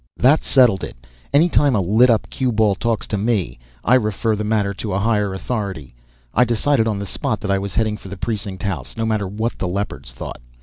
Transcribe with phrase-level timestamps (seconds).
[0.23, 0.97] _That settled it.
[1.31, 4.93] Any time a lit up cue ball talks to me, I refer the matter to
[4.93, 5.93] higher authority.
[6.33, 9.27] I decided on the spot that I was heading for the precinct house, no matter
[9.27, 10.41] what the Leopards thought.